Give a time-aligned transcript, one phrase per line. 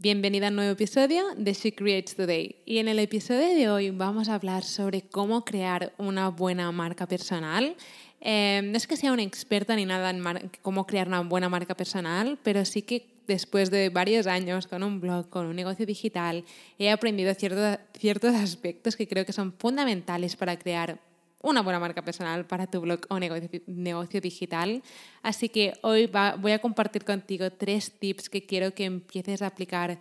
[0.00, 2.54] Bienvenida a un nuevo episodio de She Creates Today.
[2.64, 7.08] Y en el episodio de hoy vamos a hablar sobre cómo crear una buena marca
[7.08, 7.74] personal.
[8.20, 10.22] Eh, no es que sea una experta ni nada en
[10.62, 15.00] cómo crear una buena marca personal, pero sí que después de varios años con un
[15.00, 16.44] blog, con un negocio digital,
[16.78, 21.00] he aprendido ciertos aspectos que creo que son fundamentales para crear
[21.42, 24.82] una buena marca personal para tu blog o negocio, digital.
[25.22, 29.98] Así que hoy voy a compartir contigo tres tips que quiero que empieces a aplicar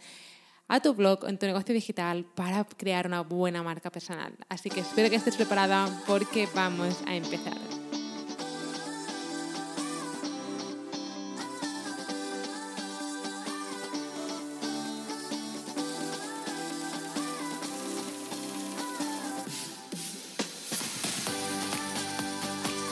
[0.68, 4.34] a tu blog o en tu negocio digital para crear una buena marca personal.
[4.50, 7.77] Así que espero que estés preparada porque vamos a empezar.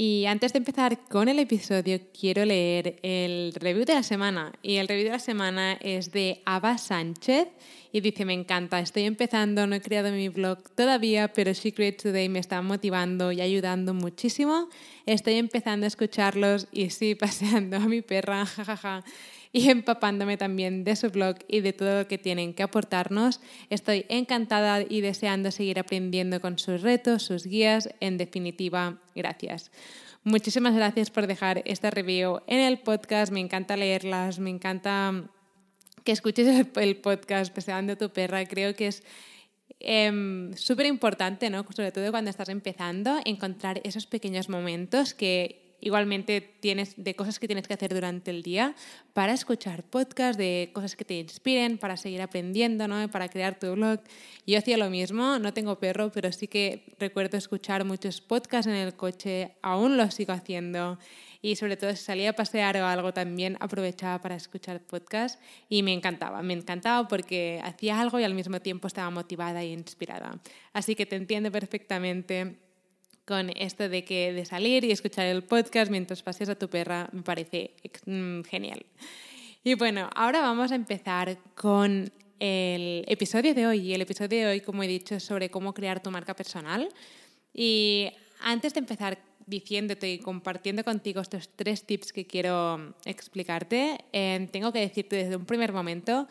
[0.00, 4.52] Y antes de empezar con el episodio, quiero leer el review de la semana.
[4.62, 7.48] Y el review de la semana es de Ava Sánchez
[7.90, 12.28] y dice, me encanta, estoy empezando, no he creado mi blog todavía, pero Secret Today
[12.28, 14.68] me está motivando y ayudando muchísimo.
[15.04, 19.02] Estoy empezando a escucharlos y sí, paseando a mi perra, jajaja
[19.52, 23.40] y empapándome también de su blog y de todo lo que tienen que aportarnos.
[23.70, 27.88] Estoy encantada y deseando seguir aprendiendo con sus retos, sus guías.
[28.00, 29.70] En definitiva, gracias.
[30.24, 33.32] Muchísimas gracias por dejar esta review en el podcast.
[33.32, 35.24] Me encanta leerlas, me encanta
[36.04, 38.44] que escuches el podcast paseando tu perra.
[38.46, 39.02] Creo que es
[39.80, 41.64] em, súper importante, ¿no?
[41.74, 47.46] sobre todo cuando estás empezando, encontrar esos pequeños momentos que igualmente tienes de cosas que
[47.46, 48.74] tienes que hacer durante el día
[49.12, 53.08] para escuchar podcasts, de cosas que te inspiren, para seguir aprendiendo, ¿no?
[53.10, 54.00] para crear tu blog.
[54.46, 58.74] Yo hacía lo mismo, no tengo perro, pero sí que recuerdo escuchar muchos podcasts en
[58.74, 60.98] el coche, aún lo sigo haciendo.
[61.40, 65.84] Y sobre todo si salía a pasear o algo también aprovechaba para escuchar podcasts y
[65.84, 70.40] me encantaba, me encantaba porque hacía algo y al mismo tiempo estaba motivada e inspirada.
[70.72, 72.58] Así que te entiendo perfectamente
[73.28, 77.10] con esto de que de salir y escuchar el podcast mientras paseas a tu perra
[77.12, 77.74] me parece
[78.06, 78.86] mm, genial.
[79.62, 83.80] Y bueno, ahora vamos a empezar con el episodio de hoy.
[83.80, 86.88] Y el episodio de hoy, como he dicho, es sobre cómo crear tu marca personal.
[87.52, 88.08] Y
[88.40, 94.72] antes de empezar diciéndote y compartiendo contigo estos tres tips que quiero explicarte, eh, tengo
[94.72, 96.26] que decirte desde un primer momento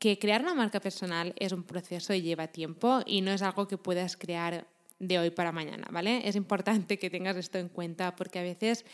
[0.00, 3.68] que crear una marca personal es un proceso y lleva tiempo y no es algo
[3.68, 4.66] que puedas crear
[5.02, 6.26] de hoy para mañana, ¿vale?
[6.28, 8.84] Es importante que tengas esto en cuenta porque a veces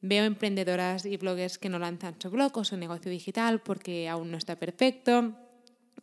[0.00, 4.30] veo emprendedoras y bloggers que no lanzan su blog o su negocio digital porque aún
[4.30, 5.34] no está perfecto.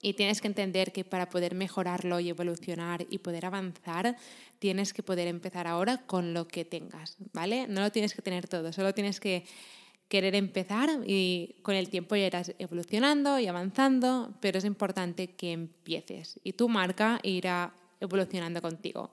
[0.02, 4.16] Y tienes que entender que para poder mejorarlo y evolucionar y poder avanzar,
[4.60, 7.68] tienes que poder empezar ahora con lo que tengas, ¿vale?
[7.68, 9.46] No lo tienes que tener todo, solo tienes que
[10.08, 15.52] querer empezar y con el tiempo ya irás evolucionando y avanzando, pero es importante que
[15.52, 19.12] empieces y tu marca irá evolucionando contigo.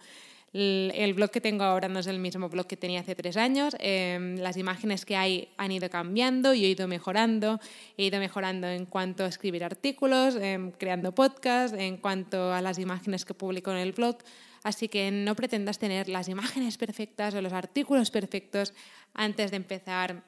[0.53, 3.77] El blog que tengo ahora no es el mismo blog que tenía hace tres años.
[3.79, 7.61] Em, las imágenes que hay han ido cambiando y he ido mejorando.
[7.99, 12.79] He ido mejorando en cuanto a escribir artículos, em, creando podcasts, en cuanto a las
[12.79, 14.17] imágenes que publico en el blog.
[14.63, 18.73] Así que no pretendas tener las imágenes perfectas o los artículos perfectos
[19.13, 20.25] antes de empezar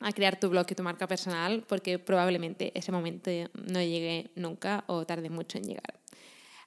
[0.00, 4.82] a crear tu blog y tu marca personal, porque probablemente ese momento no llegue nunca
[4.88, 5.99] o tarde mucho en llegar.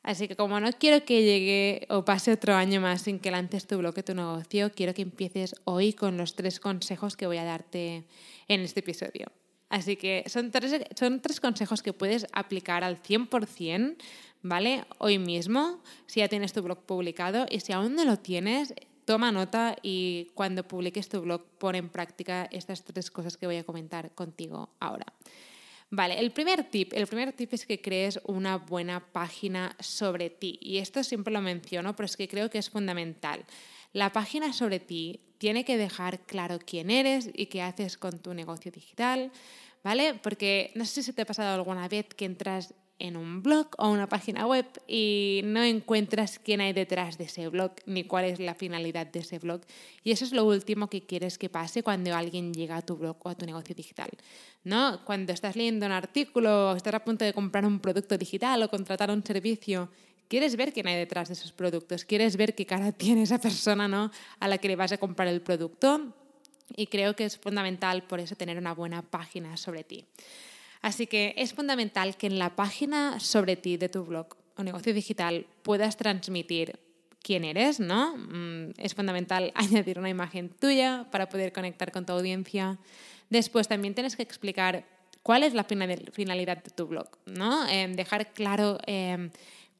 [0.03, 3.65] Así que como no quiero que llegue o pase otro año más sin que lances
[3.65, 7.45] tu blog, tu negocio, quiero que empieces hoy con los tres consejos que voy a
[7.45, 8.03] darte
[8.49, 9.27] en este episodio.
[9.69, 13.95] Así que son tres, son tres consejos que puedes aplicar al 100%,
[14.41, 14.83] ¿vale?
[14.99, 18.73] Hoy mismo, si ya tienes tu blog publicado y si aún no lo tienes,
[19.05, 23.55] toma nota y cuando publiques tu blog pon en práctica estas tres cosas que voy
[23.55, 25.05] a comentar contigo ahora.
[25.89, 30.57] Vale, el primer tip, el primer tip es que crees una buena página sobre ti.
[30.61, 33.45] Y esto siempre lo menciono, pero es que creo que es fundamental.
[33.91, 38.33] La página sobre ti tiene que dejar claro quién eres y qué haces con tu
[38.33, 39.31] negocio digital,
[39.83, 40.15] ¿vale?
[40.15, 43.89] Porque no sé si te ha pasado alguna vez que entras en un blog o
[43.89, 48.39] una página web y no encuentras quién hay detrás de ese blog ni cuál es
[48.39, 49.61] la finalidad de ese blog.
[50.03, 53.17] Y eso es lo último que quieres que pase cuando alguien llega a tu blog
[53.23, 54.09] o a tu negocio digital.
[54.63, 55.03] ¿no?
[55.05, 58.69] Cuando estás leyendo un artículo o estás a punto de comprar un producto digital o
[58.69, 59.89] contratar un servicio,
[60.27, 63.87] quieres ver quién hay detrás de esos productos, quieres ver qué cara tiene esa persona
[63.87, 64.11] ¿no?
[64.39, 66.13] a la que le vas a comprar el producto.
[66.75, 70.05] Y creo que es fundamental por eso tener una buena página sobre ti.
[70.83, 74.93] Así que es fundamental que en la página sobre ti de tu blog o negocio
[74.93, 76.77] digital puedas transmitir
[77.23, 78.17] quién eres, ¿no?
[78.17, 82.77] Mm, es fundamental añadir una imagen tuya para poder conectar con tu audiencia.
[83.29, 84.83] Después también tienes que explicar
[85.23, 87.65] cuál es la finalidad de tu blog, ¿no?
[87.69, 89.31] Em, dejar claro em,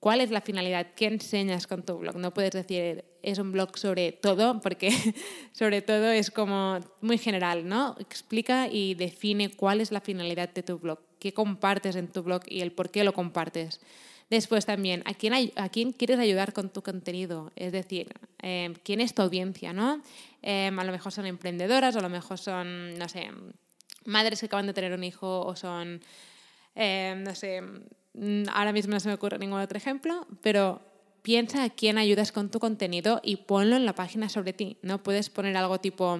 [0.03, 2.17] cuál es la finalidad, qué enseñas con tu blog.
[2.17, 4.89] No puedes decir es un blog sobre todo, porque
[5.53, 7.95] sobre todo es como muy general, ¿no?
[7.97, 12.41] Explica y define cuál es la finalidad de tu blog, qué compartes en tu blog
[12.47, 13.79] y el por qué lo compartes.
[14.29, 17.53] Después también, ¿a quién, quieres ayudar con tu contenido?
[17.55, 18.09] Es decir,
[18.41, 19.71] eh, ¿quién es tu audiencia?
[19.71, 20.01] ¿no?
[20.41, 23.31] Eh, a lo mejor son emprendedoras, a lo mejor son, no sé,
[24.03, 26.01] madres que acaban de tener un hijo o son,
[26.75, 27.61] eh, no sé,
[28.51, 30.81] ahora mismo no se me ocurre ningún otro ejemplo, pero
[31.21, 34.77] piensa a quién ayudas con tu contenido y ponlo en la página sobre ti.
[34.81, 36.19] No puedes poner algo tipo,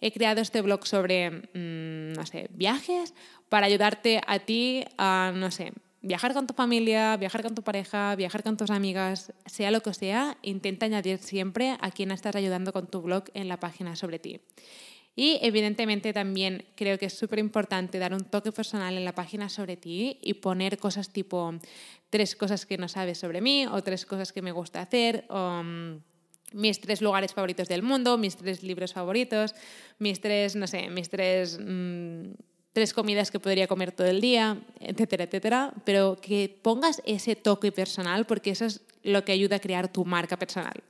[0.00, 3.14] he creado este blog sobre, mm, no sé, viajes
[3.48, 5.72] para ayudarte a ti a, no sé,
[6.02, 9.92] viajar con tu familia, viajar con tu pareja, viajar con tus amigas, sea lo que
[9.92, 14.18] sea, intenta añadir siempre a quién estás ayudando con tu blog en la página sobre
[14.18, 14.40] ti.
[15.20, 19.50] Y evidentemente también creo que es súper importante dar un toque personal en la página
[19.50, 21.52] sobre ti y poner cosas tipo
[22.08, 25.62] tres cosas que no sabes sobre mí o tres cosas que me gusta hacer o
[25.62, 26.00] mm,
[26.54, 29.54] mis tres lugares favoritos del mundo, mis tres libros favoritos,
[29.98, 31.60] mis tres, no sé, mis tres...
[31.60, 32.32] Mm,
[32.72, 37.72] tres comidas que podría comer todo el día, etcétera, etcétera, pero que pongas ese toque
[37.72, 40.82] personal porque eso es lo que ayuda a crear tu marca personal.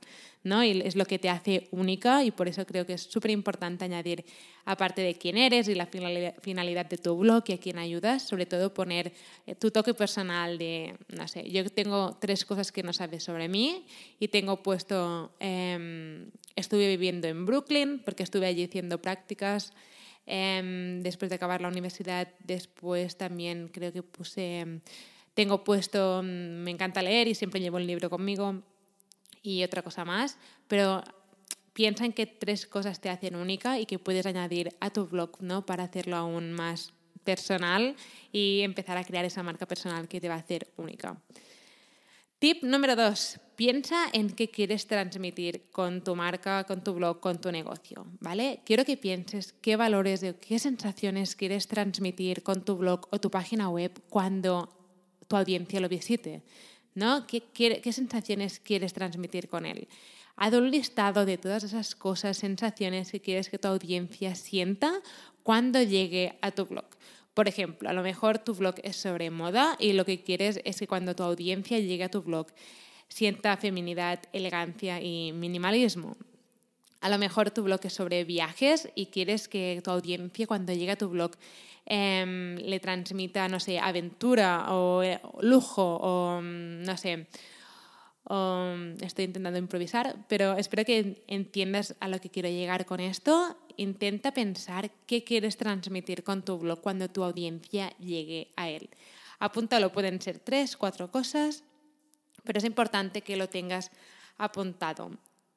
[0.43, 0.63] ¿no?
[0.63, 3.85] Y es lo que te hace única y por eso creo que es súper importante
[3.85, 4.25] añadir,
[4.65, 8.45] aparte de quién eres y la finalidad de tu blog y a quién ayudas, sobre
[8.45, 9.13] todo poner
[9.45, 13.49] eh, tu toque personal de, no sé, yo tengo tres cosas que no sabes sobre
[13.49, 13.85] mí
[14.19, 19.73] y tengo puesto, em, estuve viviendo en Brooklyn porque estuve allí haciendo prácticas.
[20.27, 24.81] Em, después de acabar la universidad, después también creo que puse,
[25.33, 28.61] tengo puesto, mm, me encanta leer y siempre llevo el libro conmigo
[29.41, 30.37] y otra cosa más,
[30.67, 31.03] pero
[31.73, 35.41] piensa en qué tres cosas te hacen única y que puedes añadir a tu blog
[35.41, 35.65] ¿no?
[35.65, 36.93] para hacerlo aún más
[37.23, 37.95] personal
[38.31, 41.21] y empezar a crear esa marca personal que te va a hacer única.
[42.39, 47.39] Tip número dos, piensa en qué quieres transmitir con tu marca, con tu blog, con
[47.39, 48.61] tu negocio, ¿vale?
[48.65, 53.69] Quiero que pienses qué valores, qué sensaciones quieres transmitir con tu blog o tu página
[53.69, 54.80] web cuando
[55.31, 56.41] tu audiencia lo visite.
[56.93, 57.25] ¿no?
[57.25, 59.87] ¿Qué, qué, sensaciones quieres transmitir con él?
[60.35, 64.91] Haz un listado de todas esas cosas, sensaciones que quieres que tu audiencia sienta
[65.43, 66.85] cuando llegue a tu blog.
[67.33, 70.79] Por ejemplo, a lo mejor tu blog es sobre moda y lo que quieres es
[70.79, 72.47] que cuando tu audiencia llegue a tu blog
[73.07, 76.17] sienta feminidad, elegancia y minimalismo.
[77.01, 80.91] A lo mejor tu blog es sobre viajes y quieres que tu audiencia cuando llegue
[80.91, 81.31] a tu blog
[81.85, 87.27] Em, le transmita, no sé, aventura o eh, lujo o, mm, no sé,
[88.29, 93.57] mm, estoy intentando improvisar, pero espero que entiendas a lo que quiero llegar con esto.
[93.77, 98.89] Intenta pensar qué quieres transmitir con tu blog cuando tu audiencia llegue a él.
[99.39, 101.63] Apúntalo, pueden ser tres, cuatro cosas,
[102.43, 103.91] pero es importante que lo tengas
[104.37, 105.11] apuntado.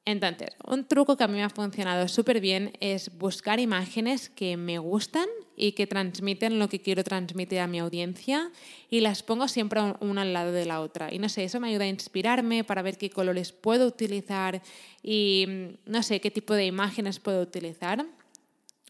[0.05, 4.55] Entonces, un truco que a mí me ha funcionado súper bien es buscar imágenes que
[4.55, 5.25] me gustan
[5.57, 8.51] y que transmiten lo que quiero transmitir a mi audiencia
[8.91, 11.11] y las pongo siempre una al lado de la otra.
[11.11, 14.61] Y no sé, eso me ayuda a inspirarme para ver qué colores puedo utilizar
[15.01, 18.05] y mm, no sé qué tipo de imágenes puedo utilizar.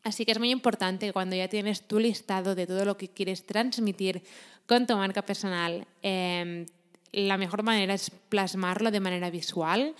[0.03, 3.45] Así que es muy importante cuando ya tienes tu listado de todo lo que quieres
[3.45, 4.21] transmitir
[4.67, 6.65] con tu marca personal, em,
[7.13, 9.95] la mejor manera es plasmarlo de manera visual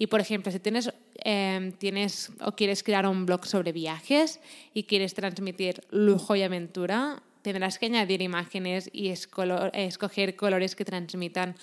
[0.00, 4.40] y por ejemplo, si tienes, em, tienes o quieres crear un blog sobre viajes
[4.72, 11.54] y quieres transmitir lujo y aventura, tendrás que añadir imágenes y escoger colores que transmitan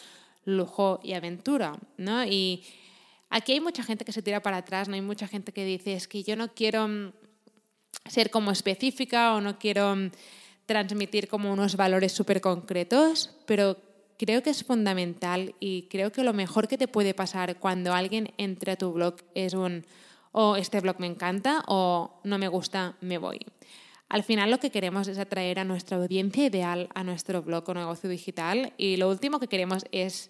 [0.46, 2.25] lujo y aventura, ¿no?
[2.25, 2.62] Y
[3.32, 5.94] aquí hay mucha gente que se tira para atrás, no hay mucha gente que dice,
[5.94, 7.13] es que yo no quiero mm,
[8.06, 10.12] ser como específica o no quiero mm,
[10.67, 13.87] transmitir como unos valores súper concretos, pero
[14.17, 18.33] creo que es fundamental y creo que lo mejor que te puede pasar cuando alguien
[18.38, 19.86] entre a tu blog es un
[20.31, 23.39] o oh, este blog me encanta o no me gusta, me voy.
[24.09, 27.74] Al final lo que queremos es atraer a nuestra audiencia ideal a nuestro blog o
[27.74, 30.29] negocio digital y lo último que queremos es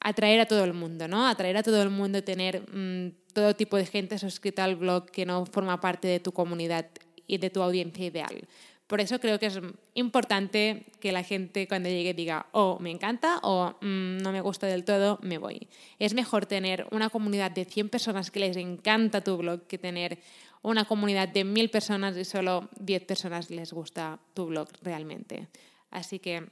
[0.00, 1.26] atraer a todo el mundo, ¿no?
[1.26, 5.26] Atraer a todo el mundo, tener mm, todo tipo de gente suscrita al blog que
[5.26, 6.86] no forma parte de tu comunidad
[7.26, 8.48] y de tu audiencia ideal.
[8.88, 9.60] Por eso creo que es
[9.92, 14.66] importante que la gente cuando llegue diga, oh, me encanta o mm, no me gusta
[14.66, 15.68] del todo, me voy.
[15.98, 20.18] Es mejor tener una comunidad de 100 personas que les encanta tu blog que tener
[20.62, 25.48] una comunidad de 1000 personas y solo 10 personas les gusta tu blog realmente.
[25.90, 26.48] Así que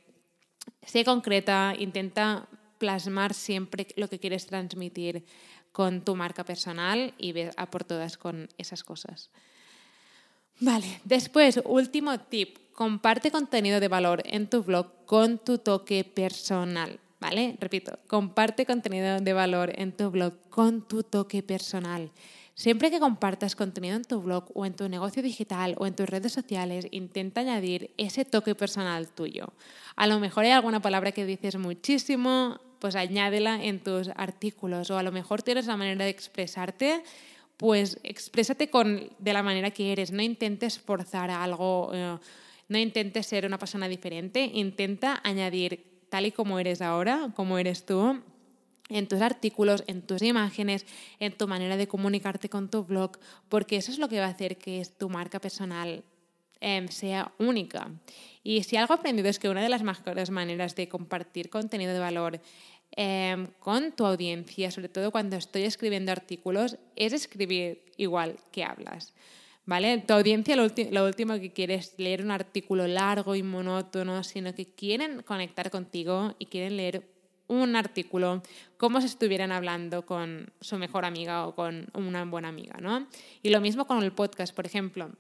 [0.83, 5.25] sé concreta, intenta plasmar siempre lo que quieres transmitir
[5.73, 9.31] con tu marca personal y ve a por todas con esas cosas.
[10.61, 16.99] Vale, después, último tip, comparte contenido de valor en tu blog con tu toque personal.
[17.19, 17.57] ¿Vale?
[17.61, 22.11] Repito, comparte contenido de valor en tu blog con tu toque personal.
[22.55, 26.09] Siempre que compartas contenido en tu blog o en tu negocio digital o en tus
[26.09, 29.53] redes sociales, intenta añadir ese toque personal tuyo.
[29.95, 34.99] A lo mejor hay alguna palabra que dices muchísimo, pues añádela en tus artículos o
[34.99, 37.03] a lo mejor tienes la manera de expresarte
[37.57, 42.19] pues exprésate con, de la manera que eres, no intentes forzar algo, eh,
[42.69, 47.87] no intentes ser una persona diferente, intenta añadir tal y como eres ahora, como eres
[47.87, 48.21] tú,
[48.89, 50.87] en tus artículos, en tus imágenes,
[51.19, 54.31] en tu manera de comunicarte con tu blog, porque eso es lo que va a
[54.31, 56.05] hacer que tu marca personal
[56.61, 57.91] em, sea única.
[58.43, 61.99] Y si algo aprendido es que una de las mejores maneras de compartir contenido de
[61.99, 62.41] valor
[62.99, 69.13] Em, con tu audiencia, sobre todo cuando estoy escribiendo artículos, es escribir igual que hablas.
[69.67, 69.99] ¿Vale?
[69.99, 74.65] Tu audiencia lo, último que quiere es leer un artículo largo y monótono, sino que
[74.65, 77.03] quieren conectar contigo y quieren leer
[77.49, 78.43] un artículo
[78.79, 83.09] como si estuvieran hablando con su mejor amiga o con una buena amiga, ¿no?
[83.43, 85.11] Y lo mismo con el podcast, por ejemplo.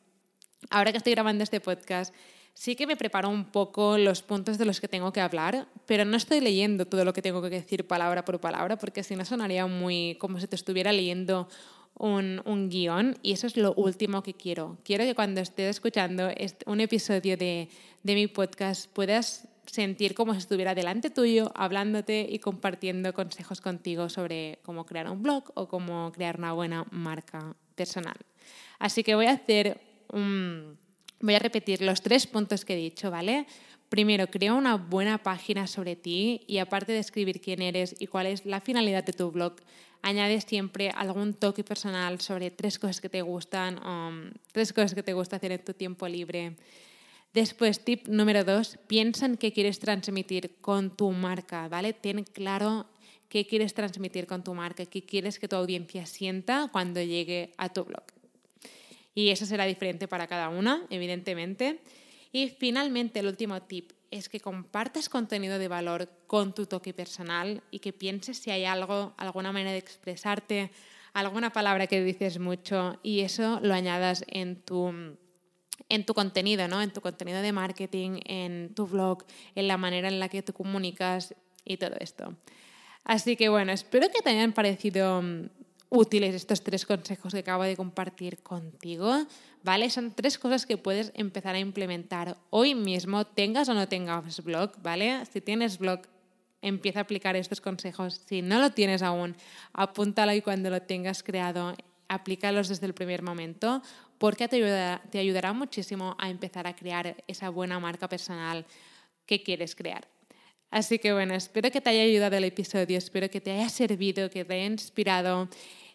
[0.70, 2.14] Ahora que estoy grabando este podcast,
[2.56, 6.06] sí que me preparo un poco los puntos de los que tengo que hablar, pero
[6.06, 9.26] no estoy leyendo todo lo que tengo que decir palabra por palabra, porque si no
[9.26, 11.48] sonaría muy como si te estuviera leyendo
[11.98, 14.78] un, un, guion y eso es lo último que quiero.
[14.84, 16.30] Quiero que cuando estés escuchando
[16.64, 17.68] un episodio de,
[18.02, 24.08] de mi podcast puedas sentir como si estuviera delante tuyo, hablándote y compartiendo consejos contigo
[24.08, 28.16] sobre cómo crear un blog o cómo crear una buena marca personal.
[28.78, 29.78] Así que voy a hacer
[30.10, 30.78] un
[31.26, 33.46] Voy a repetir los tres puntos que he dicho, ¿vale?
[33.88, 38.26] Primero, crea una buena página sobre ti y aparte de escribir quién eres y cuál
[38.26, 39.56] es la finalidad de tu blog,
[40.02, 45.02] añade siempre algún toque personal sobre tres cosas que te gustan, um, tres cosas que
[45.02, 46.54] te gusta hacer en tu tiempo libre.
[47.34, 51.92] Después, tip número dos, piensa en qué quieres transmitir con tu marca, ¿vale?
[51.92, 52.86] Ten claro
[53.28, 57.68] qué quieres transmitir con tu marca, qué quieres que tu audiencia sienta cuando llegue a
[57.68, 58.15] tu blog
[59.16, 61.80] y eso será diferente para cada una, evidentemente.
[62.32, 67.62] Y finalmente, el último tip es que compartas contenido de valor con tu toque personal
[67.70, 70.70] y que pienses si hay algo, alguna manera de expresarte,
[71.14, 74.92] alguna palabra que dices mucho y eso lo añadas en tu,
[75.88, 76.82] en tu contenido, ¿no?
[76.82, 80.52] en tu contenido de marketing, en tu blog, en la manera en la que tú
[80.52, 82.36] comunicas y todo esto.
[83.02, 85.22] Así que bueno, espero que te hayan parecido
[85.88, 89.26] útiles estos tres consejos que acabo de compartir contigo,
[89.62, 89.90] ¿vale?
[89.90, 94.72] Son tres cosas que puedes empezar a implementar hoy mismo, tengas o no tengas blog,
[94.82, 95.24] ¿vale?
[95.26, 96.00] Si tienes blog,
[96.62, 98.20] empieza a aplicar estos consejos.
[98.26, 99.36] Si no lo tienes aún,
[99.72, 101.74] apúntalo y cuando lo tengas creado,
[102.08, 103.82] aplícalos desde el primer momento,
[104.18, 108.64] porque te ayudará, te ayudará muchísimo a empezar a crear esa buena marca personal
[109.26, 110.08] que quieres crear.
[110.70, 114.30] Así que bueno, espero que te haya ayudado el episodio, espero que te haya servido,
[114.30, 115.48] que te haya inspirado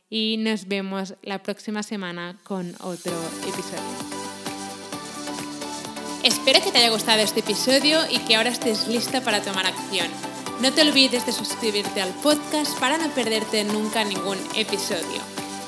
[0.10, 3.14] y nos vemos la próxima semana con otro
[3.48, 4.22] episodio.
[6.24, 10.08] Espero que te haya gustado este episodio y que ahora estés lista para tomar acción.
[10.62, 15.31] No te olvides de suscribirte al podcast para no perderte nunca ningún episodio.